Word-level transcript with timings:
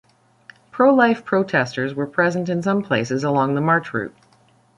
Pro-life 0.71 1.23
protesters 1.23 1.93
were 1.93 2.07
present 2.07 2.49
in 2.49 2.63
some 2.63 2.81
places 2.81 3.23
along 3.23 3.53
the 3.53 3.61
march 3.61 3.93
route. 3.93 4.15